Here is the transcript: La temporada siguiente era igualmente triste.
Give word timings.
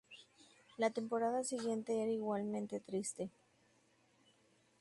La 0.77 0.89
temporada 0.89 1.43
siguiente 1.43 2.01
era 2.01 2.11
igualmente 2.11 2.79
triste. 2.79 3.29